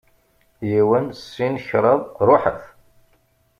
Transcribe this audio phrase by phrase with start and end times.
[0.69, 2.61] Yiwen, sin, kraḍ, ruḥet!